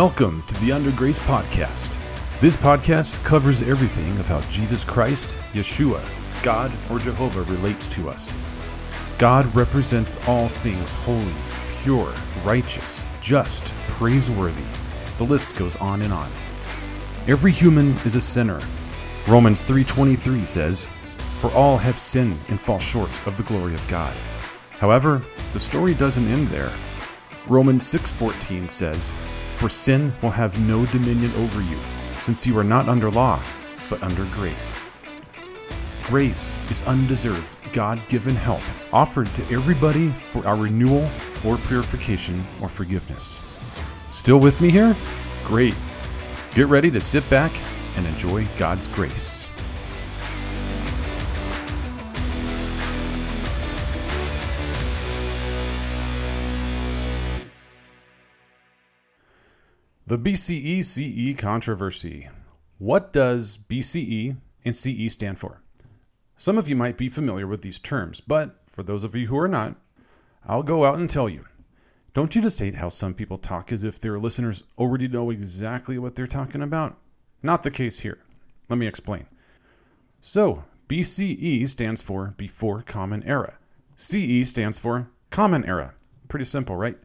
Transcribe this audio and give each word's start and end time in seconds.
Welcome 0.00 0.42
to 0.44 0.54
the 0.60 0.72
Under 0.72 0.90
Grace 0.92 1.18
Podcast. 1.18 1.98
This 2.40 2.56
podcast 2.56 3.22
covers 3.22 3.60
everything 3.60 4.18
of 4.18 4.26
how 4.26 4.40
Jesus 4.50 4.82
Christ, 4.82 5.36
Yeshua, 5.52 6.02
God, 6.42 6.72
or 6.90 6.98
Jehovah 6.98 7.42
relates 7.42 7.86
to 7.88 8.08
us. 8.08 8.34
God 9.18 9.54
represents 9.54 10.16
all 10.26 10.48
things 10.48 10.94
holy, 10.94 11.34
pure, 11.82 12.14
righteous, 12.46 13.04
just, 13.20 13.74
praiseworthy. 13.88 14.64
The 15.18 15.24
list 15.24 15.54
goes 15.56 15.76
on 15.76 16.00
and 16.00 16.14
on. 16.14 16.30
Every 17.28 17.52
human 17.52 17.90
is 18.06 18.14
a 18.14 18.22
sinner. 18.22 18.60
Romans 19.28 19.60
3:23 19.60 20.46
says, 20.46 20.88
"For 21.42 21.50
all 21.50 21.76
have 21.76 21.98
sinned 21.98 22.40
and 22.48 22.58
fall 22.58 22.78
short 22.78 23.10
of 23.26 23.36
the 23.36 23.42
glory 23.42 23.74
of 23.74 23.86
God." 23.86 24.16
However, 24.78 25.20
the 25.52 25.60
story 25.60 25.92
doesn't 25.92 26.26
end 26.26 26.48
there. 26.48 26.72
Romans 27.46 27.86
6:14 27.86 28.70
says, 28.70 29.14
"For 29.60 29.68
sin 29.68 30.14
will 30.22 30.30
have 30.30 30.58
no 30.66 30.86
dominion 30.86 31.30
over 31.36 31.60
you, 31.60 31.76
since 32.16 32.46
you 32.46 32.58
are 32.58 32.64
not 32.64 32.88
under 32.88 33.10
law, 33.10 33.38
but 33.90 34.02
under 34.02 34.24
grace." 34.32 34.86
Grace 36.04 36.56
is 36.70 36.80
undeserved, 36.86 37.44
God-given 37.74 38.36
help 38.36 38.62
offered 38.90 39.32
to 39.34 39.42
everybody 39.52 40.08
for 40.32 40.46
our 40.46 40.56
renewal 40.56 41.10
or 41.44 41.58
purification 41.58 42.42
or 42.62 42.70
forgiveness. 42.70 43.42
Still 44.08 44.40
with 44.40 44.62
me 44.62 44.70
here? 44.70 44.96
Great. 45.44 45.74
Get 46.54 46.68
ready 46.68 46.90
to 46.90 47.00
sit 47.00 47.28
back 47.28 47.52
and 47.96 48.06
enjoy 48.06 48.48
God's 48.56 48.88
grace. 48.88 49.49
The 60.10 60.18
BCE 60.18 60.84
CE 60.84 61.40
controversy. 61.40 62.28
What 62.78 63.12
does 63.12 63.56
BCE 63.56 64.38
and 64.64 64.76
CE 64.76 65.12
stand 65.12 65.38
for? 65.38 65.62
Some 66.36 66.58
of 66.58 66.68
you 66.68 66.74
might 66.74 66.96
be 66.96 67.08
familiar 67.08 67.46
with 67.46 67.62
these 67.62 67.78
terms, 67.78 68.20
but 68.20 68.56
for 68.66 68.82
those 68.82 69.04
of 69.04 69.14
you 69.14 69.28
who 69.28 69.38
are 69.38 69.46
not, 69.46 69.76
I'll 70.44 70.64
go 70.64 70.84
out 70.84 70.98
and 70.98 71.08
tell 71.08 71.28
you. 71.28 71.44
Don't 72.12 72.34
you 72.34 72.42
just 72.42 72.58
hate 72.58 72.74
how 72.74 72.88
some 72.88 73.14
people 73.14 73.38
talk 73.38 73.70
as 73.70 73.84
if 73.84 74.00
their 74.00 74.18
listeners 74.18 74.64
already 74.76 75.06
know 75.06 75.30
exactly 75.30 75.96
what 75.96 76.16
they're 76.16 76.26
talking 76.26 76.60
about? 76.60 76.98
Not 77.40 77.62
the 77.62 77.70
case 77.70 78.00
here. 78.00 78.18
Let 78.68 78.80
me 78.80 78.88
explain. 78.88 79.26
So, 80.20 80.64
BCE 80.88 81.68
stands 81.68 82.02
for 82.02 82.34
Before 82.36 82.82
Common 82.82 83.22
Era. 83.22 83.58
CE 83.94 84.42
stands 84.50 84.76
for 84.76 85.08
Common 85.30 85.64
Era. 85.64 85.94
Pretty 86.26 86.46
simple, 86.46 86.74
right? 86.74 86.98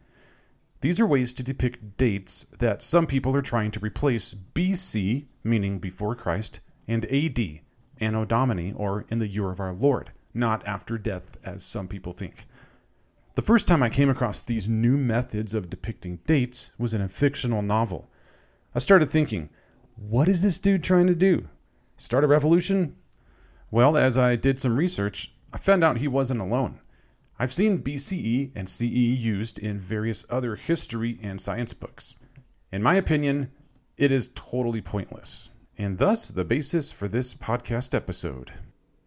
These 0.86 1.00
are 1.00 1.08
ways 1.08 1.34
to 1.34 1.42
depict 1.42 1.98
dates 1.98 2.46
that 2.60 2.84
some 2.84 3.08
people 3.08 3.36
are 3.36 3.42
trying 3.42 3.72
to 3.72 3.80
replace 3.80 4.36
BC, 4.36 5.26
meaning 5.44 5.80
before 5.80 6.14
Christ, 6.14 6.60
and 6.88 7.12
AD, 7.12 7.62
Anno 8.00 8.24
Domini, 8.24 8.72
or 8.72 9.04
in 9.10 9.18
the 9.18 9.28
year 9.28 9.50
of 9.50 9.60
our 9.60 9.74
Lord, 9.74 10.12
not 10.32 10.64
after 10.68 11.00
death, 11.00 11.38
as 11.44 11.64
some 11.64 11.88
people 11.88 12.12
think. 12.12 12.46
The 13.34 13.42
first 13.42 13.66
time 13.66 13.82
I 13.82 13.90
came 13.90 14.12
across 14.12 14.42
these 14.42 14.70
new 14.70 14.96
methods 14.96 15.56
of 15.56 15.72
depicting 15.72 16.20
dates 16.28 16.72
was 16.78 16.94
in 16.94 17.02
a 17.02 17.10
fictional 17.10 17.64
novel. 17.64 18.08
I 18.76 18.78
started 18.78 19.10
thinking, 19.10 19.50
what 19.96 20.30
is 20.30 20.44
this 20.44 20.60
dude 20.60 20.84
trying 20.84 21.08
to 21.08 21.16
do? 21.16 21.48
Start 21.98 22.24
a 22.24 22.28
revolution? 22.28 22.96
Well, 23.72 23.98
as 23.98 24.20
I 24.20 24.36
did 24.36 24.60
some 24.60 24.78
research, 24.78 25.34
I 25.52 25.58
found 25.58 25.84
out 25.84 25.98
he 25.98 26.08
wasn't 26.08 26.42
alone. 26.42 26.80
I've 27.38 27.54
seen 27.54 27.84
BCE 27.84 28.52
and 28.56 28.70
CE 28.70 28.84
used 28.84 29.60
in 29.60 29.78
various 29.78 30.26
other 30.30 30.56
history 30.56 31.20
and 31.22 31.42
science 31.42 31.74
books. 31.74 32.16
In 32.72 32.82
my 32.82 32.96
opinion, 32.96 33.52
it 33.98 34.12
is 34.12 34.32
totally 34.36 34.82
pointless, 34.82 35.50
and 35.78 35.98
thus 35.98 36.30
the 36.30 36.46
basis 36.46 36.94
for 36.94 37.10
this 37.10 37.34
podcast 37.34 37.94
episode. 37.94 38.54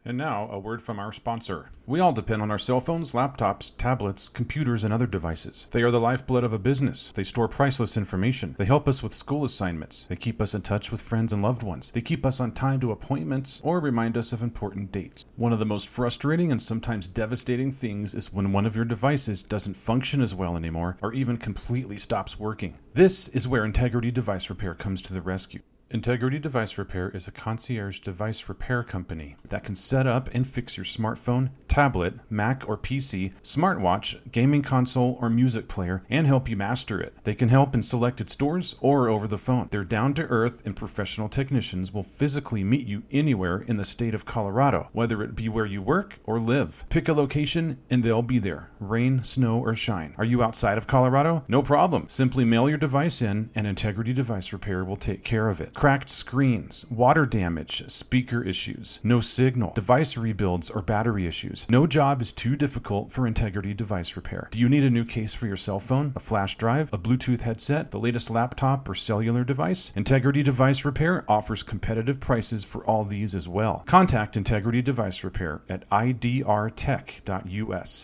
And 0.09 0.17
now, 0.17 0.49
a 0.51 0.59
word 0.59 0.81
from 0.81 0.99
our 0.99 1.13
sponsor. 1.13 1.69
We 1.87 2.01
all 2.01 2.15
depend 2.15 2.41
on 2.41 2.51
our 2.51 2.59
cell 2.59 2.81
phones, 2.81 3.13
laptops, 3.13 3.73
tablets, 3.77 4.31
computers, 4.31 4.83
and 4.83 4.91
other 4.91 5.07
devices. 5.07 5.67
They 5.71 5.83
are 5.83 5.91
the 5.91 6.01
lifeblood 6.01 6.45
of 6.45 6.55
a 6.55 6.59
business. 6.59 7.13
They 7.13 7.25
store 7.25 7.47
priceless 7.47 7.95
information. 7.95 8.55
They 8.57 8.65
help 8.65 8.89
us 8.89 9.03
with 9.03 9.13
school 9.13 9.45
assignments. 9.45 10.07
They 10.09 10.17
keep 10.17 10.41
us 10.41 10.55
in 10.55 10.63
touch 10.63 10.91
with 10.91 11.03
friends 11.03 11.35
and 11.35 11.43
loved 11.43 11.63
ones. 11.63 11.91
They 11.91 12.01
keep 12.01 12.25
us 12.25 12.41
on 12.41 12.53
time 12.53 12.81
to 12.81 12.91
appointments 12.91 13.61
or 13.63 13.81
remind 13.81 14.17
us 14.17 14.33
of 14.33 14.43
important 14.43 14.93
dates. 14.93 15.27
One 15.37 15.53
of 15.53 15.59
the 15.59 15.67
most 15.67 15.91
frustrating 15.91 16.51
and 16.53 16.63
sometimes 16.63 17.07
devastating 17.07 17.71
things 17.71 18.15
is 18.15 18.33
when 18.33 18.51
one 18.51 18.65
of 18.65 18.75
your 18.75 18.87
devices 18.87 19.43
doesn't 19.43 19.75
function 19.75 20.23
as 20.23 20.35
well 20.35 20.57
anymore 20.57 20.97
or 21.03 21.13
even 21.13 21.37
completely 21.37 21.99
stops 21.99 22.39
working. 22.39 22.79
This 22.95 23.29
is 23.29 23.47
where 23.47 23.67
Integrity 23.67 24.11
Device 24.11 24.49
Repair 24.49 24.73
comes 24.73 25.03
to 25.03 25.13
the 25.13 25.21
rescue. 25.21 25.61
Integrity 25.91 26.39
Device 26.39 26.77
Repair 26.77 27.09
is 27.15 27.27
a 27.27 27.33
concierge 27.33 28.01
device 28.01 28.47
repair 28.47 28.83
company 28.83 29.37
that 29.49 29.65
can 29.65 29.75
set 29.75 30.07
up 30.07 30.29
and 30.35 30.47
fix 30.47 30.77
your 30.77 30.85
smartphone, 30.85 31.49
tablet, 31.67 32.13
Mac 32.29 32.69
or 32.69 32.77
PC, 32.77 33.33
smartwatch, 33.43 34.21
gaming 34.31 34.61
console, 34.61 35.17
or 35.19 35.31
music 35.31 35.67
player 35.67 36.05
and 36.11 36.27
help 36.27 36.47
you 36.47 36.59
master 36.59 37.01
it. 37.01 37.15
They 37.25 37.35
can 37.35 37.49
help 37.49 37.75
in 37.75 37.83
selected 37.83 38.29
stores 38.29 38.77
or 38.83 39.09
over 39.09 39.27
the 39.27 39.39
phone. 39.39 39.69
They're 39.71 39.83
down 39.83 40.13
to 40.15 40.25
earth 40.25 40.61
and 40.67 40.77
professional 40.77 41.31
technicians 41.31 41.91
will 41.91 42.03
physically 42.03 42.63
meet 42.63 42.87
you 42.87 43.05
anywhere 43.11 43.65
in 43.67 43.79
the 43.79 43.85
state 43.85 44.15
of 44.15 44.27
Colorado, 44.27 44.91
whether 44.93 45.23
it 45.23 45.35
be 45.35 45.49
where 45.49 45.65
you 45.65 45.81
work 45.81 46.19
or 46.25 46.39
live. 46.39 46.85
Pick 46.91 47.09
a 47.09 47.15
location 47.15 47.79
and 47.89 48.03
they'll 48.03 48.21
be 48.21 48.39
there, 48.39 48.69
rain, 48.79 49.23
snow, 49.23 49.59
or 49.59 49.75
shine. 49.75 50.15
Are 50.19 50.25
you 50.25 50.43
outside 50.43 50.77
of 50.77 50.87
Colorado? 50.87 51.45
No 51.49 51.63
problem. 51.63 52.09
Simply 52.09 52.45
mail 52.45 52.69
your 52.69 52.77
device 52.77 53.23
in 53.23 53.49
and 53.55 53.67
Integrity 53.67 54.13
Device 54.13 54.53
Repair 54.53 54.85
will 54.85 54.97
take 54.97 55.25
care 55.25 55.49
of 55.49 55.63
it 55.63 55.73
cracked 55.79 56.11
screens, 56.11 56.85
water 56.91 57.25
damage, 57.25 57.89
speaker 57.89 58.43
issues, 58.43 58.99
no 59.05 59.21
signal, 59.21 59.73
device 59.75 60.17
rebuilds, 60.17 60.71
or 60.71 60.83
battery 60.83 61.25
issues. 61.25 61.71
No 61.71 61.87
job 61.87 62.21
is 62.21 62.33
too 62.33 62.57
difficult 62.57 63.13
for 63.13 63.29
Integrity 63.29 63.73
Device 63.75 64.17
Repair. 64.17 64.49
Do 64.51 64.59
you 64.59 64.69
need 64.69 64.83
a 64.83 64.91
new 64.91 65.05
case 65.05 65.35
for 65.35 65.47
your 65.47 65.57
cell 65.57 65.79
phone, 65.79 66.13
a 66.17 66.21
flash 66.21 66.59
drive, 66.59 66.93
a 66.93 66.99
Bluetooth 66.99 67.43
headset, 67.43 67.93
the 67.93 68.01
latest 68.01 68.29
laptop 68.29 68.89
or 68.89 68.97
cellular 68.97 69.45
device? 69.45 69.93
Integrity 69.95 70.43
Device 70.43 70.85
Repair 70.85 71.25
offers 71.29 71.63
competitive 71.63 72.19
prices 72.19 72.65
for 72.65 72.85
all 72.85 73.05
these 73.05 73.37
as 73.37 73.47
well. 73.49 73.85
Contact 73.87 74.37
Integrity 74.37 74.83
Device 74.83 75.23
Repair 75.23 75.61
at 75.69 75.89
idrtech.us. 75.91 77.27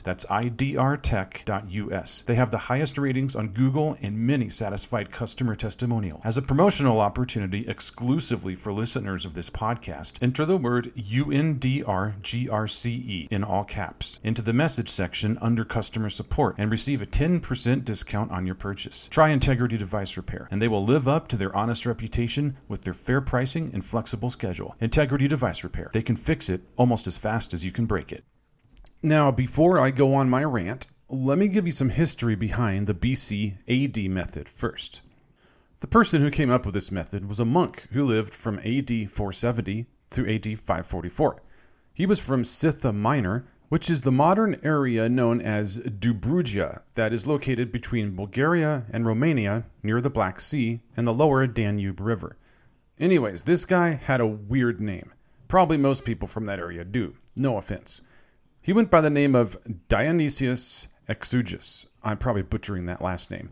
That's 0.04 0.26
idrtech.us. 0.26 2.22
They 2.22 2.34
have 2.36 2.52
the 2.52 2.58
highest 2.58 2.98
ratings 2.98 3.34
on 3.34 3.48
Google 3.48 3.96
and 4.00 4.16
many 4.16 4.48
satisfied 4.48 5.10
customer 5.10 5.56
testimonials. 5.56 6.20
As 6.22 6.38
a 6.38 6.42
promotional 6.42 7.00
opportunity, 7.00 7.63
exclusively 7.68 8.54
for 8.54 8.72
listeners 8.72 9.24
of 9.24 9.34
this 9.34 9.50
podcast, 9.50 10.14
enter 10.20 10.44
the 10.44 10.56
word 10.56 10.92
UNDRGRCE 10.96 11.68
in 13.30 13.44
all 13.44 13.64
caps 13.64 14.20
into 14.22 14.42
the 14.42 14.52
message 14.52 14.88
section 14.88 15.38
under 15.40 15.64
customer 15.64 16.10
support 16.10 16.54
and 16.58 16.70
receive 16.70 17.02
a 17.02 17.06
10% 17.06 17.84
discount 17.84 18.30
on 18.30 18.46
your 18.46 18.54
purchase. 18.54 19.08
Try 19.08 19.30
Integrity 19.30 19.76
Device 19.76 20.16
Repair, 20.16 20.48
and 20.50 20.60
they 20.62 20.68
will 20.68 20.84
live 20.84 21.08
up 21.08 21.28
to 21.28 21.36
their 21.36 21.54
honest 21.56 21.86
reputation 21.86 22.56
with 22.68 22.82
their 22.82 22.94
fair 22.94 23.20
pricing 23.20 23.70
and 23.72 23.84
flexible 23.84 24.30
schedule. 24.30 24.74
Integrity 24.80 25.28
Device 25.28 25.64
Repair. 25.64 25.90
They 25.92 26.02
can 26.02 26.16
fix 26.16 26.48
it 26.48 26.62
almost 26.76 27.06
as 27.06 27.16
fast 27.16 27.54
as 27.54 27.64
you 27.64 27.72
can 27.72 27.86
break 27.86 28.12
it. 28.12 28.24
Now, 29.02 29.30
before 29.30 29.78
I 29.78 29.90
go 29.90 30.14
on 30.14 30.30
my 30.30 30.44
rant, 30.44 30.86
let 31.08 31.36
me 31.36 31.48
give 31.48 31.66
you 31.66 31.72
some 31.72 31.90
history 31.90 32.34
behind 32.34 32.86
the 32.86 32.94
BC 32.94 33.58
AD 33.68 34.10
method 34.10 34.48
first. 34.48 35.02
The 35.84 35.88
person 35.88 36.22
who 36.22 36.30
came 36.30 36.50
up 36.50 36.64
with 36.64 36.72
this 36.72 36.90
method 36.90 37.28
was 37.28 37.38
a 37.38 37.44
monk 37.44 37.88
who 37.92 38.06
lived 38.06 38.32
from 38.32 38.58
AD 38.60 38.88
470 38.88 39.84
through 40.08 40.34
AD 40.34 40.58
544. 40.58 41.42
He 41.92 42.06
was 42.06 42.18
from 42.18 42.42
Scythia 42.42 42.90
Minor, 42.90 43.44
which 43.68 43.90
is 43.90 44.00
the 44.00 44.10
modern 44.10 44.58
area 44.62 45.10
known 45.10 45.42
as 45.42 45.80
Dobruja, 45.80 46.80
that 46.94 47.12
is 47.12 47.26
located 47.26 47.70
between 47.70 48.16
Bulgaria 48.16 48.86
and 48.94 49.04
Romania 49.04 49.66
near 49.82 50.00
the 50.00 50.08
Black 50.08 50.40
Sea 50.40 50.80
and 50.96 51.06
the 51.06 51.12
lower 51.12 51.46
Danube 51.46 52.00
River. 52.00 52.38
Anyways, 52.98 53.44
this 53.44 53.66
guy 53.66 53.90
had 53.90 54.22
a 54.22 54.26
weird 54.26 54.80
name. 54.80 55.12
Probably 55.48 55.76
most 55.76 56.06
people 56.06 56.26
from 56.26 56.46
that 56.46 56.58
area 56.58 56.86
do. 56.86 57.16
No 57.36 57.58
offense. 57.58 58.00
He 58.62 58.72
went 58.72 58.90
by 58.90 59.02
the 59.02 59.10
name 59.10 59.34
of 59.34 59.58
Dionysius 59.88 60.88
Exiguus. 61.10 61.86
I'm 62.02 62.16
probably 62.16 62.40
butchering 62.40 62.86
that 62.86 63.02
last 63.02 63.30
name 63.30 63.50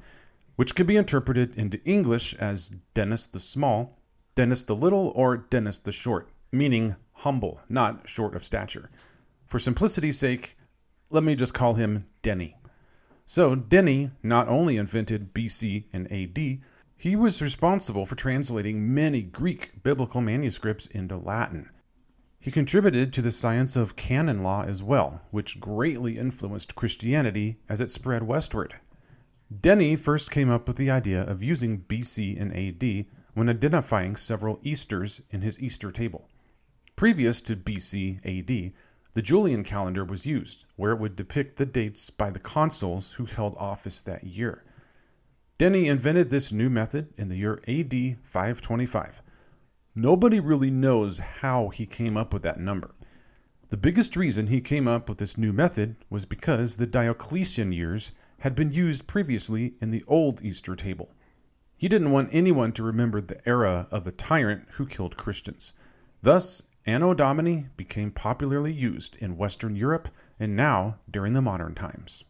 which 0.57 0.75
could 0.75 0.87
be 0.87 0.97
interpreted 0.97 1.57
into 1.57 1.83
English 1.85 2.35
as 2.35 2.77
Dennis 2.95 3.27
the 3.27 3.41
Small, 3.41 3.99
Dennis 4.35 4.63
the 4.63 4.77
Little, 4.77 5.13
or 5.15 5.37
Dennis 5.37 5.79
the 5.79 5.93
Short, 5.93 6.29
meaning 6.51 6.97
humble, 7.13 7.61
not 7.69 8.09
short 8.09 8.35
of 8.35 8.45
stature. 8.45 8.91
For 9.47 9.59
simplicity's 9.59 10.19
sake, 10.19 10.57
let 11.11 11.23
me 11.23 11.35
just 11.35 11.55
call 11.55 11.75
him 11.75 12.07
Denny. 12.23 12.57
So, 13.27 13.55
Denny 13.55 14.11
not 14.23 14.49
only 14.49 14.77
invented 14.77 15.35
BC 15.35 15.85
and 15.93 16.11
AD, 16.11 16.61
he 16.97 17.17
was 17.17 17.43
responsible 17.43 18.07
for 18.07 18.15
translating 18.15 18.95
many 18.95 19.23
Greek 19.23 19.83
biblical 19.83 20.21
manuscripts 20.21 20.87
into 20.87 21.17
Latin. 21.17 21.69
He 22.39 22.51
contributed 22.51 23.13
to 23.13 23.23
the 23.23 23.31
science 23.31 23.77
of 23.77 23.97
canon 23.97 24.43
law 24.43 24.65
as 24.65 24.83
well, 24.83 25.23
which 25.31 25.61
greatly 25.61 26.19
influenced 26.19 26.75
Christianity 26.75 27.59
as 27.69 27.81
it 27.81 27.91
spread 27.91 28.25
westward. 28.25 28.75
Denny 29.61 29.97
first 29.97 30.31
came 30.31 30.49
up 30.51 30.67
with 30.67 30.77
the 30.77 30.91
idea 30.91 31.23
of 31.23 31.43
using 31.43 31.83
BC 31.83 32.41
and 32.41 32.57
AD 32.57 33.07
when 33.35 33.49
identifying 33.49 34.17
several 34.17 34.61
Easters 34.63 35.21
in 35.31 35.43
his 35.43 35.61
Easter 35.61 35.91
table. 35.91 36.29
Previous 36.97 37.41
to 37.43 37.57
BC 37.57 38.19
AD, 38.25 38.73
the 39.15 39.23
Julian 39.23 39.65
calendar 39.65 40.05
was 40.05 40.27
used, 40.27 40.65
where 40.77 40.93
it 40.93 41.01
would 41.01 41.17
depict 41.17 41.57
the 41.57 41.67
dates 41.67 42.09
by 42.09 42.31
the 42.31 42.39
consuls 42.39 43.13
who 43.13 43.25
held 43.25 43.57
office 43.59 44.01
that 44.03 44.25
year. 44.25 44.65
Denny 45.59 45.87
invented 45.87 46.31
this 46.31 46.53
new 46.53 46.71
method 46.71 47.13
in 47.19 47.29
the 47.29 47.37
year 47.37 47.63
AD 47.69 48.19
525. 48.23 49.23
Nobody 49.95 50.41
really 50.41 50.71
knows 50.71 51.19
how 51.19 51.69
he 51.69 51.85
came 51.85 52.17
up 52.17 52.33
with 52.33 52.43
that 52.43 52.61
number. 52.61 52.95
The 53.69 53.77
biggest 53.77 54.17
reason 54.17 54.47
he 54.47 54.61
came 54.61 54.87
up 54.87 55.09
with 55.09 55.19
this 55.19 55.37
new 55.37 55.53
method 55.53 55.97
was 56.09 56.25
because 56.25 56.77
the 56.77 56.87
Diocletian 56.87 57.73
years 57.73 58.13
had 58.43 58.56
been 58.56 58.73
used 58.73 59.06
previously 59.06 59.75
in 59.81 59.93
the 59.93 60.03
old 60.09 60.43
Easter 60.43 60.75
table. 60.75 61.15
He 61.77 61.87
didn't 61.87 62.11
want 62.11 62.29
anyone 62.33 62.73
to 62.73 62.83
remember 62.83 63.21
the 63.21 63.41
era 63.49 63.87
of 63.93 64.05
a 64.05 64.11
tyrant 64.11 64.67
who 64.73 64.87
killed 64.87 65.17
Christians. 65.17 65.73
Thus, 66.23 66.65
Anno 66.85 67.15
Domini 67.15 67.69
became 67.77 68.11
popularly 68.11 68.73
used 68.73 69.17
in 69.19 69.37
Western 69.37 69.77
Europe 69.77 70.09
and 70.41 70.56
now 70.56 70.97
during 71.09 71.35
the 71.35 71.41
modern 71.41 71.77
times. 71.77 72.25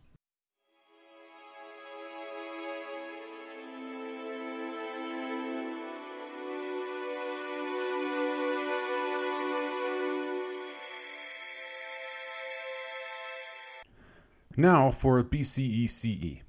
Now 14.56 14.90
for 14.90 15.22
BCE 15.24 15.88
CE. 15.88 16.42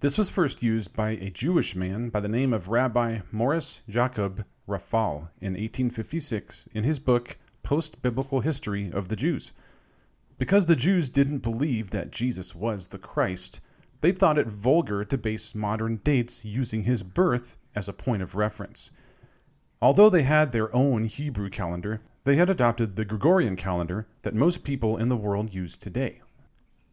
This 0.00 0.16
was 0.16 0.30
first 0.30 0.62
used 0.62 0.94
by 0.94 1.10
a 1.10 1.28
Jewish 1.28 1.76
man 1.76 2.08
by 2.08 2.20
the 2.20 2.28
name 2.28 2.54
of 2.54 2.68
Rabbi 2.68 3.18
Morris 3.30 3.82
Jacob 3.90 4.46
Raphall 4.66 5.28
in 5.38 5.52
1856 5.52 6.66
in 6.72 6.84
his 6.84 6.98
book 6.98 7.36
Post 7.62 8.00
Biblical 8.00 8.40
History 8.40 8.90
of 8.90 9.08
the 9.08 9.16
Jews. 9.16 9.52
Because 10.38 10.64
the 10.64 10.76
Jews 10.76 11.10
didn't 11.10 11.40
believe 11.40 11.90
that 11.90 12.10
Jesus 12.10 12.54
was 12.54 12.88
the 12.88 12.98
Christ, 12.98 13.60
they 14.00 14.12
thought 14.12 14.38
it 14.38 14.46
vulgar 14.46 15.04
to 15.04 15.18
base 15.18 15.54
modern 15.54 15.96
dates 15.96 16.42
using 16.42 16.84
his 16.84 17.02
birth 17.02 17.58
as 17.74 17.86
a 17.86 17.92
point 17.92 18.22
of 18.22 18.34
reference. 18.34 18.90
Although 19.82 20.08
they 20.08 20.22
had 20.22 20.52
their 20.52 20.74
own 20.74 21.04
Hebrew 21.04 21.50
calendar, 21.50 22.00
they 22.24 22.36
had 22.36 22.48
adopted 22.48 22.96
the 22.96 23.04
Gregorian 23.04 23.56
calendar 23.56 24.06
that 24.22 24.34
most 24.34 24.64
people 24.64 24.96
in 24.96 25.10
the 25.10 25.18
world 25.18 25.52
use 25.52 25.76
today. 25.76 26.22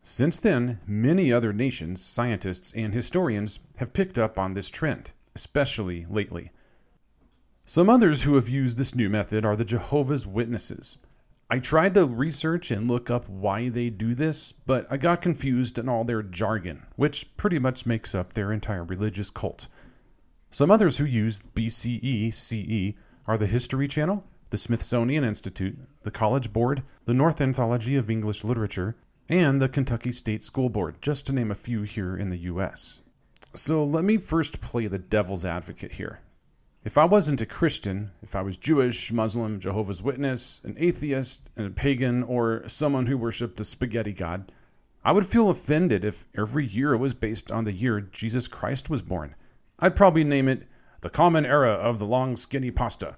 Since 0.05 0.39
then, 0.39 0.79
many 0.85 1.31
other 1.31 1.53
nations, 1.53 2.03
scientists, 2.03 2.73
and 2.73 2.94
historians 2.94 3.59
have 3.77 3.94
picked 3.94 4.19
up 4.19 4.38
on 4.38 4.53
this 4.53 4.69
trend, 4.69 5.13
especially 5.33 6.05
lately. 6.09 6.51
Some 7.65 7.89
others 7.89 8.23
who 8.23 8.35
have 8.35 8.50
used 8.50 8.77
this 8.77 8.94
new 8.94 9.09
method 9.09 9.45
are 9.45 9.55
the 9.55 9.63
Jehovah's 9.63 10.27
Witnesses. 10.27 10.97
I 11.50 11.59
tried 11.59 11.94
to 11.94 12.05
research 12.05 12.69
and 12.69 12.85
look 12.85 13.09
up 13.09 13.29
why 13.29 13.69
they 13.69 13.89
do 13.89 14.13
this, 14.13 14.51
but 14.51 14.85
I 14.91 14.97
got 14.97 15.21
confused 15.21 15.79
in 15.79 15.88
all 15.88 16.03
their 16.03 16.21
jargon, 16.21 16.83
which 16.97 17.38
pretty 17.38 17.57
much 17.57 17.85
makes 17.85 18.13
up 18.13 18.33
their 18.33 18.51
entire 18.51 18.83
religious 18.83 19.29
cult. 19.29 19.69
Some 20.51 20.69
others 20.69 20.97
who 20.97 21.05
use 21.05 21.39
BCE 21.55 22.33
CE 22.33 22.97
are 23.25 23.38
the 23.38 23.47
History 23.47 23.88
Channel, 23.88 24.25
the 24.50 24.57
Smithsonian 24.57 25.23
Institute, 25.23 25.77
the 26.01 26.11
College 26.11 26.51
Board, 26.51 26.83
the 27.05 27.13
Norton 27.13 27.50
Anthology 27.50 27.95
of 27.95 28.09
English 28.09 28.44
Literature, 28.44 28.97
and 29.29 29.61
the 29.61 29.69
Kentucky 29.69 30.11
State 30.11 30.43
School 30.43 30.69
Board, 30.69 31.01
just 31.01 31.25
to 31.27 31.33
name 31.33 31.51
a 31.51 31.55
few 31.55 31.83
here 31.83 32.15
in 32.15 32.29
the 32.29 32.37
US. 32.37 33.01
So 33.55 33.83
let 33.83 34.03
me 34.03 34.17
first 34.17 34.61
play 34.61 34.87
the 34.87 34.99
devil's 34.99 35.45
advocate 35.45 35.93
here. 35.93 36.19
If 36.83 36.97
I 36.97 37.05
wasn't 37.05 37.39
a 37.39 37.45
Christian, 37.45 38.11
if 38.21 38.35
I 38.35 38.41
was 38.41 38.57
Jewish, 38.57 39.11
Muslim, 39.11 39.59
Jehovah's 39.59 40.03
Witness, 40.03 40.59
an 40.65 40.75
atheist, 40.77 41.49
and 41.55 41.67
a 41.67 41.69
pagan, 41.69 42.23
or 42.23 42.67
someone 42.67 43.05
who 43.05 43.17
worshiped 43.17 43.55
the 43.55 43.63
spaghetti 43.63 44.11
god, 44.11 44.51
I 45.05 45.13
would 45.13 45.25
feel 45.25 45.49
offended 45.49 46.03
if 46.03 46.25
every 46.37 46.65
year 46.65 46.97
was 46.97 47.13
based 47.13 47.51
on 47.51 47.63
the 47.63 47.71
year 47.71 48.01
Jesus 48.01 48.47
Christ 48.47 48.89
was 48.89 49.01
born. 49.01 49.35
I'd 49.79 49.95
probably 49.95 50.23
name 50.23 50.49
it 50.49 50.67
the 51.01 51.09
common 51.09 51.45
era 51.45 51.71
of 51.71 51.99
the 51.99 52.05
long 52.05 52.35
skinny 52.35 52.71
pasta. 52.71 53.15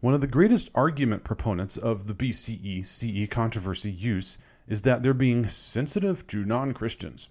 One 0.00 0.14
of 0.14 0.20
the 0.20 0.26
greatest 0.26 0.70
argument 0.74 1.24
proponents 1.24 1.76
of 1.76 2.06
the 2.06 2.14
BCE 2.14 2.84
CE 2.86 3.28
controversy 3.30 3.90
use 3.90 4.38
is 4.70 4.82
that 4.82 5.02
they're 5.02 5.12
being 5.12 5.48
sensitive 5.48 6.26
to 6.28 6.44
non 6.44 6.72
Christians. 6.72 7.28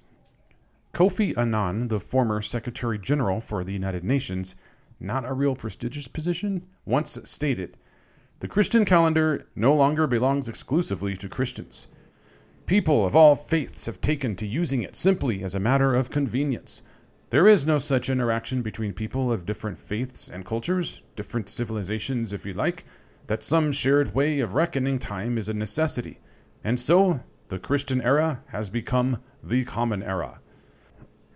Kofi 0.94 1.36
Annan, 1.38 1.88
the 1.88 2.00
former 2.00 2.42
Secretary 2.42 3.00
General 3.00 3.40
for 3.40 3.64
the 3.64 3.74
United 3.74 4.04
Nations, 4.04 4.56
not 5.00 5.26
a 5.26 5.34
real 5.34 5.56
prestigious 5.56 6.08
position, 6.08 6.68
once 6.86 7.18
stated 7.24 7.78
The 8.42 8.48
Christian 8.48 8.84
calendar 8.84 9.48
no 9.56 9.74
longer 9.74 10.06
belongs 10.06 10.50
exclusively 10.50 11.16
to 11.16 11.30
Christians. 11.30 11.88
People 12.66 13.06
of 13.06 13.16
all 13.16 13.36
faiths 13.36 13.86
have 13.86 14.02
taken 14.02 14.36
to 14.36 14.46
using 14.46 14.84
it 14.84 14.96
simply 14.96 15.42
as 15.42 15.56
a 15.56 15.60
matter 15.60 15.96
of 15.96 16.12
convenience. 16.12 16.82
There 17.30 17.48
is 17.48 17.66
no 17.66 17.78
such 17.78 18.10
interaction 18.10 18.62
between 18.62 18.94
people 18.94 19.32
of 19.32 19.46
different 19.46 19.80
faiths 19.80 20.30
and 20.30 20.46
cultures, 20.46 21.02
different 21.16 21.48
civilizations, 21.48 22.34
if 22.34 22.46
you 22.46 22.54
like, 22.54 22.86
that 23.28 23.44
some 23.44 23.72
shared 23.72 24.14
way 24.14 24.40
of 24.40 24.56
reckoning 24.56 25.00
time 25.00 25.38
is 25.38 25.48
a 25.48 25.54
necessity. 25.54 26.20
And 26.64 26.80
so, 26.80 27.22
the 27.50 27.60
Christian 27.60 28.02
era 28.02 28.42
has 28.48 28.70
become 28.70 29.22
the 29.44 29.66
common 29.66 30.02
era. 30.02 30.40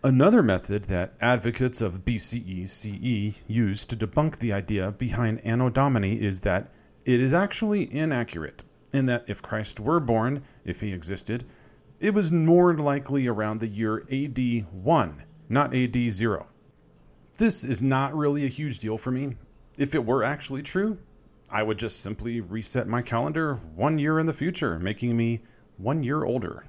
Another 0.04 0.44
method 0.44 0.84
that 0.86 1.14
advocates 1.20 1.82
of 1.82 2.06
BCE 2.06 2.68
CE 2.68 3.42
use 3.48 3.86
to 3.86 3.96
debunk 3.96 4.38
the 4.38 4.54
idea 4.54 4.92
behind 4.92 5.40
Anno 5.44 5.70
Domini 5.70 6.22
is 6.22 6.42
that 6.42 6.70
it 7.06 7.20
is 7.20 7.34
actually 7.34 7.94
inaccurate, 7.94 8.64
in 8.92 9.08
that 9.08 9.24
if 9.28 9.42
Christ 9.42 9.80
were 9.80 10.00
born, 10.00 10.44
if 10.64 10.82
he 10.82 10.94
existed, 10.94 11.46
it 12.00 12.14
was 12.14 12.32
more 12.32 12.76
likely 12.76 13.28
around 13.28 13.60
the 13.60 13.68
year 13.68 14.06
AD 14.12 14.66
1, 14.72 15.24
not 15.50 15.74
AD 15.74 15.96
0. 15.96 16.48
This 17.40 17.64
is 17.64 17.82
not 17.82 18.16
really 18.16 18.46
a 18.46 18.50
huge 18.50 18.80
deal 18.80 18.98
for 18.98 19.10
me. 19.10 19.38
If 19.78 19.96
it 19.96 20.06
were 20.06 20.24
actually 20.24 20.62
true, 20.62 21.00
I 21.50 21.64
would 21.64 21.80
just 21.80 22.02
simply 22.02 22.42
reset 22.42 22.88
my 22.88 23.02
calendar 23.02 23.56
one 23.76 23.98
year 23.98 24.20
in 24.20 24.26
the 24.26 24.34
future, 24.34 24.78
making 24.78 25.16
me 25.18 25.42
one 25.78 26.04
year 26.04 26.24
older. 26.24 26.66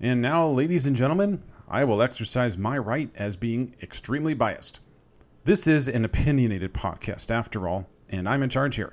And 0.00 0.20
now, 0.20 0.46
ladies 0.46 0.84
and 0.84 0.94
gentlemen, 0.94 1.42
I 1.66 1.84
will 1.84 2.02
exercise 2.02 2.58
my 2.58 2.76
right 2.76 3.10
as 3.14 3.36
being 3.36 3.74
extremely 3.82 4.34
biased. 4.34 4.80
This 5.44 5.66
is 5.66 5.88
an 5.88 6.04
opinionated 6.04 6.74
podcast, 6.74 7.30
after 7.30 7.66
all, 7.66 7.88
and 8.10 8.28
I'm 8.28 8.42
in 8.42 8.50
charge 8.50 8.76
here. 8.76 8.92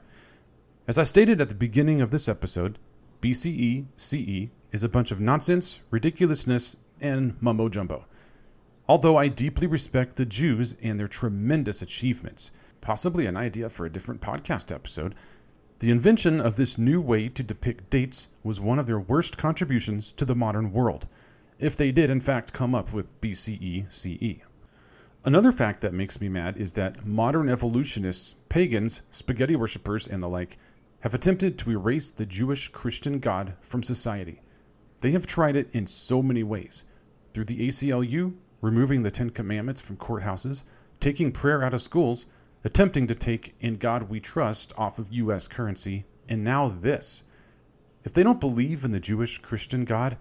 As 0.87 0.97
I 0.97 1.03
stated 1.03 1.41
at 1.41 1.49
the 1.49 1.55
beginning 1.55 2.01
of 2.01 2.11
this 2.11 2.29
episode, 2.29 2.79
BCE 3.21 3.87
CE 3.97 4.51
is 4.71 4.83
a 4.83 4.89
bunch 4.89 5.11
of 5.11 5.19
nonsense, 5.19 5.81
ridiculousness, 5.89 6.77
and 6.99 7.35
mumbo 7.41 7.69
jumbo. 7.69 8.05
Although 8.87 9.17
I 9.17 9.27
deeply 9.27 9.67
respect 9.67 10.15
the 10.15 10.25
Jews 10.25 10.75
and 10.81 10.99
their 10.99 11.07
tremendous 11.07 11.81
achievements, 11.81 12.51
possibly 12.81 13.25
an 13.25 13.37
idea 13.37 13.69
for 13.69 13.85
a 13.85 13.91
different 13.91 14.21
podcast 14.21 14.73
episode, 14.73 15.15
the 15.79 15.91
invention 15.91 16.39
of 16.39 16.57
this 16.57 16.77
new 16.77 17.01
way 17.01 17.27
to 17.29 17.41
depict 17.41 17.89
dates 17.89 18.27
was 18.43 18.59
one 18.59 18.79
of 18.79 18.87
their 18.87 18.99
worst 18.99 19.37
contributions 19.37 20.11
to 20.11 20.25
the 20.25 20.35
modern 20.35 20.71
world, 20.71 21.07
if 21.59 21.75
they 21.75 21.91
did 21.91 22.09
in 22.09 22.21
fact 22.21 22.53
come 22.53 22.75
up 22.75 22.93
with 22.93 23.19
BCE 23.21 23.91
CE. 23.91 24.43
Another 25.23 25.51
fact 25.51 25.81
that 25.81 25.93
makes 25.93 26.19
me 26.19 26.29
mad 26.29 26.57
is 26.57 26.73
that 26.73 27.05
modern 27.05 27.47
evolutionists, 27.47 28.35
pagans, 28.49 29.03
spaghetti 29.11 29.55
worshippers, 29.55 30.07
and 30.07 30.21
the 30.21 30.27
like 30.27 30.57
have 31.01 31.13
attempted 31.13 31.57
to 31.59 31.71
erase 31.71 32.11
the 32.11 32.25
Jewish 32.25 32.69
Christian 32.69 33.19
God 33.19 33.53
from 33.61 33.83
society. 33.83 34.41
They 35.01 35.11
have 35.11 35.25
tried 35.25 35.55
it 35.55 35.69
in 35.73 35.87
so 35.87 36.21
many 36.21 36.43
ways 36.43 36.85
through 37.33 37.45
the 37.45 37.67
ACLU, 37.67 38.33
removing 38.61 39.03
the 39.03 39.11
Ten 39.11 39.29
Commandments 39.29 39.81
from 39.81 39.97
courthouses, 39.97 40.63
taking 40.99 41.31
prayer 41.31 41.63
out 41.63 41.73
of 41.73 41.81
schools, 41.81 42.27
attempting 42.63 43.07
to 43.07 43.15
take 43.15 43.55
In 43.59 43.75
God 43.75 44.09
We 44.09 44.19
Trust 44.19 44.73
off 44.77 44.99
of 44.99 45.11
U.S. 45.11 45.47
currency, 45.47 46.05
and 46.29 46.43
now 46.43 46.67
this. 46.67 47.23
If 48.03 48.13
they 48.13 48.23
don't 48.23 48.39
believe 48.39 48.83
in 48.83 48.91
the 48.91 48.99
Jewish 48.99 49.39
Christian 49.39 49.85
God, 49.85 50.17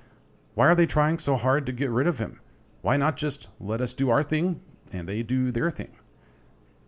why 0.54 0.66
are 0.66 0.74
they 0.74 0.86
trying 0.86 1.18
so 1.18 1.36
hard 1.36 1.66
to 1.66 1.72
get 1.72 1.90
rid 1.90 2.06
of 2.06 2.18
him? 2.18 2.40
Why 2.82 2.96
not 2.96 3.16
just 3.16 3.48
let 3.60 3.80
us 3.80 3.94
do 3.94 4.10
our 4.10 4.22
thing 4.22 4.60
and 4.92 5.08
they 5.08 5.22
do 5.22 5.52
their 5.52 5.70
thing? 5.70 5.96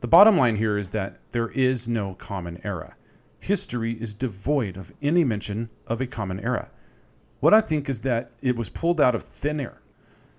The 0.00 0.08
bottom 0.08 0.36
line 0.36 0.56
here 0.56 0.78
is 0.78 0.90
that 0.90 1.18
there 1.30 1.48
is 1.50 1.86
no 1.86 2.14
common 2.14 2.60
era 2.64 2.96
history 3.42 4.00
is 4.00 4.14
devoid 4.14 4.76
of 4.76 4.92
any 5.02 5.24
mention 5.24 5.68
of 5.88 6.00
a 6.00 6.06
common 6.06 6.38
era. 6.40 6.70
What 7.42 7.52
I 7.52 7.60
think 7.60 7.88
is 7.88 8.02
that 8.02 8.30
it 8.40 8.54
was 8.54 8.70
pulled 8.70 9.00
out 9.00 9.16
of 9.16 9.24
thin 9.24 9.58
air, 9.58 9.82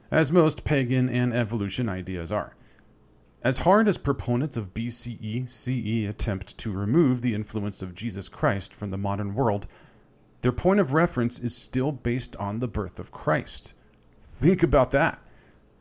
as 0.10 0.32
most 0.32 0.64
pagan 0.64 1.10
and 1.10 1.34
evolution 1.34 1.90
ideas 1.90 2.32
are. 2.32 2.56
As 3.44 3.58
hard 3.58 3.90
as 3.90 3.98
proponents 3.98 4.56
of 4.56 4.74
BCE 4.74 5.50
CE 5.50 6.08
attempt 6.10 6.58
to 6.60 6.72
remove 6.72 7.22
the 7.22 7.34
influence 7.34 7.82
of 7.82 7.94
Jesus 7.94 8.30
Christ 8.30 8.74
from 8.74 8.92
the 8.92 8.98
modern 8.98 9.36
world, 9.36 9.68
their 10.44 10.54
point 10.54 10.80
of 10.80 10.94
reference 10.94 11.40
is 11.40 11.54
still 11.54 11.92
based 11.92 12.38
on 12.38 12.60
the 12.60 12.70
birth 12.70 13.02
of 13.02 13.12
Christ. 13.12 13.74
Think 14.22 14.64
about 14.64 14.92
that. 14.92 15.20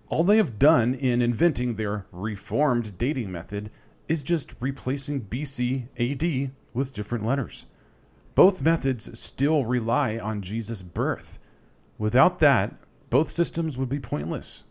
All 0.09 0.25
they 0.25 0.39
have 0.39 0.59
done 0.59 0.93
in 0.93 1.23
inventing 1.23 1.77
their 1.77 2.05
reformed 2.11 2.99
dating 2.99 3.31
method 3.31 3.71
is 4.09 4.25
just 4.25 4.57
replacing 4.59 5.27
BC 5.27 5.87
AD 6.01 6.51
with 6.75 6.93
different 6.93 7.25
letters. 7.25 7.67
Both 8.35 8.63
methods 8.63 9.19
still 9.19 9.65
rely 9.65 10.19
on 10.19 10.41
Jesus' 10.41 10.83
birth. 10.83 11.39
Without 11.99 12.39
that, 12.39 12.75
both 13.11 13.29
systems 13.29 13.77
would 13.77 13.91
be 13.91 14.01
pointless. 14.01 14.65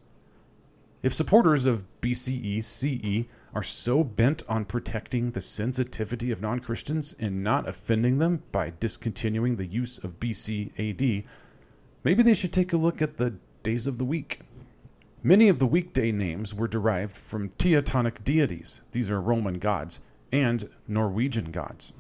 If 1.04 1.14
supporters 1.14 1.66
of 1.66 1.86
BCE 2.02 2.64
CE 2.64 3.28
are 3.54 3.64
so 3.64 4.04
bent 4.04 4.44
on 4.48 4.66
protecting 4.66 5.32
the 5.32 5.42
sensitivity 5.42 6.32
of 6.32 6.42
non 6.42 6.60
Christians 6.60 7.16
and 7.20 7.44
not 7.44 7.68
offending 7.68 8.18
them 8.18 8.44
by 8.52 8.74
discontinuing 8.80 9.56
the 9.58 9.66
use 9.66 9.98
of 9.98 10.20
BC 10.20 10.72
AD, 10.80 11.24
maybe 12.04 12.24
they 12.24 12.34
should 12.34 12.54
take 12.54 12.74
a 12.74 12.78
look 12.78 13.02
at 13.02 13.18
the 13.18 13.36
days 13.64 13.88
of 13.88 13.98
the 13.98 14.06
week. 14.06 14.42
Many 15.24 15.50
of 15.50 15.60
the 15.60 15.68
weekday 15.68 16.12
names 16.12 16.54
were 16.54 16.68
derived 16.68 17.16
from 17.16 17.52
Teutonic 17.60 18.24
deities, 18.24 18.82
these 18.92 19.12
are 19.12 19.22
Roman 19.22 19.60
gods, 19.60 20.00
and 20.32 20.68
Norwegian 20.88 21.52
gods. 21.52 21.94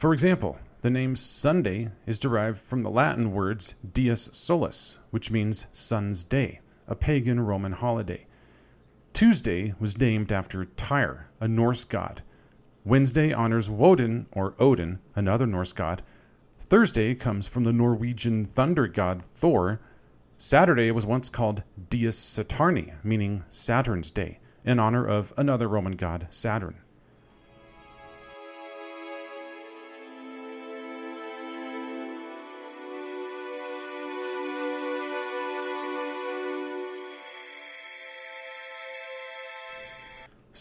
For 0.00 0.14
example, 0.14 0.56
the 0.80 0.88
name 0.88 1.14
Sunday 1.14 1.90
is 2.06 2.18
derived 2.18 2.58
from 2.58 2.82
the 2.82 2.88
Latin 2.88 3.32
words 3.32 3.74
dies 3.92 4.30
solis, 4.32 4.98
which 5.10 5.30
means 5.30 5.66
sun's 5.72 6.24
day 6.24 6.60
a 6.88 6.94
pagan 6.94 7.40
Roman 7.40 7.72
holiday. 7.72 8.26
Tuesday 9.12 9.74
was 9.78 9.98
named 9.98 10.32
after 10.32 10.64
Tyr, 10.64 11.28
a 11.38 11.46
Norse 11.46 11.84
god. 11.84 12.22
Wednesday 12.82 13.30
honors 13.30 13.68
Woden, 13.68 14.24
or 14.32 14.54
Odin, 14.58 15.00
another 15.14 15.46
Norse 15.46 15.74
god. 15.74 16.02
Thursday 16.58 17.14
comes 17.14 17.46
from 17.46 17.64
the 17.64 17.72
Norwegian 17.74 18.46
thunder 18.46 18.88
god 18.88 19.20
Thor. 19.20 19.82
Saturday 20.38 20.90
was 20.90 21.04
once 21.04 21.28
called 21.28 21.62
Dies 21.90 22.16
Saturni, 22.16 22.94
meaning 23.04 23.44
Saturn's 23.50 24.10
day, 24.10 24.38
in 24.64 24.78
honor 24.78 25.06
of 25.06 25.34
another 25.36 25.68
Roman 25.68 25.92
god, 25.92 26.26
Saturn. 26.30 26.78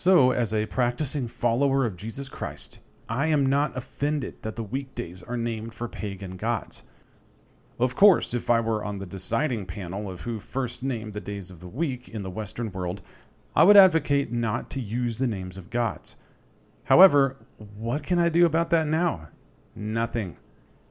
So, 0.01 0.31
as 0.31 0.53
a 0.53 0.65
practicing 0.65 1.27
follower 1.27 1.85
of 1.85 1.97
Jesus 1.97 2.29
Christ, 2.29 2.79
I 3.09 3.27
am 3.27 3.45
not 3.45 3.75
offended 3.75 4.41
that 4.43 4.55
the 4.55 4.63
weekdays 4.63 5.21
are 5.23 5.35
named 5.35 5.73
for 5.73 5.89
pagan 5.89 6.37
gods. 6.37 6.83
Of 7.77 7.97
course, 7.97 8.33
if 8.33 8.49
I 8.49 8.61
were 8.61 8.81
on 8.81 8.99
the 8.99 9.05
deciding 9.05 9.65
panel 9.65 10.09
of 10.09 10.21
who 10.21 10.39
first 10.39 10.83
named 10.83 11.13
the 11.13 11.19
days 11.19 11.51
of 11.51 11.59
the 11.59 11.67
week 11.67 12.07
in 12.07 12.21
the 12.21 12.29
Western 12.29 12.71
world, 12.71 13.01
I 13.57 13.63
would 13.63 13.75
advocate 13.75 14.31
not 14.31 14.69
to 14.69 14.79
use 14.79 15.19
the 15.19 15.27
names 15.27 15.57
of 15.57 15.69
gods. 15.69 16.15
However, 16.85 17.35
what 17.57 18.01
can 18.01 18.19
I 18.19 18.29
do 18.29 18.45
about 18.45 18.69
that 18.69 18.87
now? 18.87 19.27
Nothing. 19.75 20.37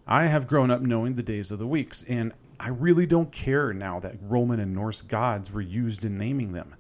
I 0.07 0.27
have 0.27 0.47
grown 0.47 0.71
up 0.71 0.83
knowing 0.83 1.15
the 1.15 1.23
days 1.23 1.51
of 1.51 1.59
the 1.59 1.67
weeks, 1.67 2.05
and 2.11 2.35
I 2.61 2.69
really 2.69 3.07
don't 3.07 3.33
care 3.33 3.73
now 3.73 4.01
that 4.01 4.19
Roman 4.21 4.61
and 4.61 4.75
Norse 4.75 5.01
gods 5.01 5.51
were 5.51 5.63
used 5.63 6.05
in 6.05 6.19
naming 6.19 6.53
them. 6.53 6.75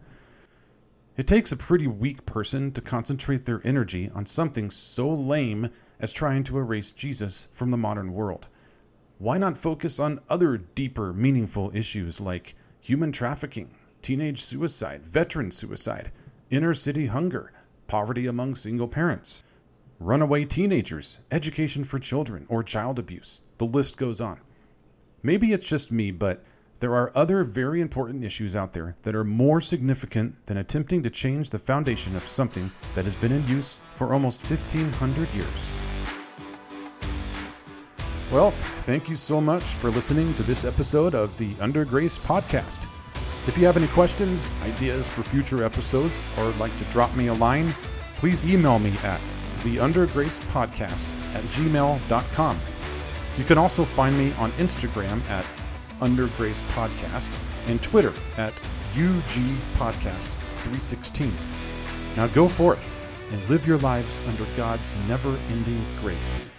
It 1.18 1.26
takes 1.26 1.50
a 1.50 1.56
pretty 1.56 1.88
weak 1.88 2.24
person 2.26 2.70
to 2.70 2.80
concentrate 2.80 3.44
their 3.44 3.60
energy 3.64 4.08
on 4.14 4.24
something 4.24 4.70
so 4.70 5.12
lame 5.12 5.70
as 5.98 6.12
trying 6.12 6.44
to 6.44 6.58
erase 6.58 6.92
Jesus 6.92 7.48
from 7.52 7.72
the 7.72 7.76
modern 7.76 8.12
world. 8.12 8.46
Why 9.18 9.36
not 9.36 9.58
focus 9.58 9.98
on 9.98 10.20
other 10.30 10.56
deeper, 10.56 11.12
meaningful 11.12 11.72
issues 11.74 12.20
like 12.20 12.54
human 12.80 13.10
trafficking, 13.10 13.74
teenage 14.00 14.40
suicide, 14.40 15.04
veteran 15.08 15.50
suicide, 15.50 16.12
inner 16.50 16.72
city 16.72 17.06
hunger, 17.06 17.52
poverty 17.88 18.28
among 18.28 18.54
single 18.54 18.86
parents, 18.86 19.42
runaway 19.98 20.44
teenagers, 20.44 21.18
education 21.32 21.82
for 21.82 21.98
children, 21.98 22.46
or 22.48 22.62
child 22.62 22.96
abuse? 22.96 23.42
The 23.58 23.66
list 23.66 23.96
goes 23.96 24.20
on. 24.20 24.38
Maybe 25.24 25.52
it's 25.52 25.66
just 25.66 25.90
me, 25.90 26.12
but 26.12 26.44
there 26.80 26.94
are 26.94 27.10
other 27.14 27.42
very 27.42 27.80
important 27.80 28.24
issues 28.24 28.54
out 28.54 28.72
there 28.72 28.96
that 29.02 29.14
are 29.14 29.24
more 29.24 29.60
significant 29.60 30.34
than 30.46 30.56
attempting 30.56 31.02
to 31.02 31.10
change 31.10 31.50
the 31.50 31.58
foundation 31.58 32.14
of 32.14 32.28
something 32.28 32.70
that 32.94 33.04
has 33.04 33.14
been 33.16 33.32
in 33.32 33.46
use 33.48 33.80
for 33.94 34.12
almost 34.12 34.40
1500 34.48 35.28
years. 35.34 35.70
Well, 38.30 38.50
thank 38.82 39.08
you 39.08 39.16
so 39.16 39.40
much 39.40 39.62
for 39.64 39.90
listening 39.90 40.34
to 40.34 40.42
this 40.42 40.64
episode 40.64 41.14
of 41.14 41.36
the 41.38 41.54
Under 41.60 41.84
Grace 41.84 42.18
podcast. 42.18 42.86
If 43.48 43.56
you 43.56 43.64
have 43.64 43.78
any 43.78 43.86
questions, 43.88 44.52
ideas 44.62 45.08
for 45.08 45.22
future 45.22 45.64
episodes, 45.64 46.24
or 46.38 46.50
like 46.60 46.76
to 46.76 46.84
drop 46.86 47.14
me 47.16 47.28
a 47.28 47.34
line, 47.34 47.68
please 48.16 48.44
email 48.44 48.78
me 48.78 48.92
at 49.02 49.20
theundergracepodcast 49.60 51.34
at 51.34 51.42
gmail.com. 51.44 52.60
You 53.38 53.44
can 53.44 53.56
also 53.56 53.84
find 53.84 54.16
me 54.18 54.32
on 54.34 54.50
Instagram 54.52 55.22
at 55.30 55.44
under 56.00 56.28
Grace 56.36 56.62
Podcast 56.72 57.34
and 57.66 57.82
Twitter 57.82 58.12
at 58.36 58.60
UG 58.94 59.42
Podcast 59.76 60.34
316. 60.62 61.32
Now 62.16 62.26
go 62.28 62.48
forth 62.48 62.96
and 63.30 63.48
live 63.48 63.66
your 63.66 63.78
lives 63.78 64.20
under 64.28 64.44
God's 64.56 64.94
never 65.06 65.36
ending 65.50 65.84
grace. 66.00 66.50